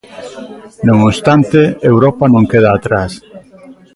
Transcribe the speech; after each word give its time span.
Non 0.87 0.97
obstante, 1.09 1.59
Europa 1.91 2.23
non 2.33 2.49
queda 2.51 2.69
atrás. 2.73 3.11